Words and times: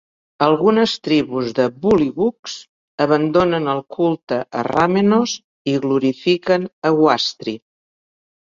Algunes 0.43 0.93
tribus 1.07 1.49
de 1.59 1.65
"bullywugs" 1.83 2.55
abandonen 3.07 3.69
el 3.75 3.83
culte 3.99 4.41
a 4.63 4.65
Ramenos 4.71 5.37
i 5.75 5.77
glorifiquen 5.85 6.67
a 6.91 6.97
Wastri. 7.05 7.59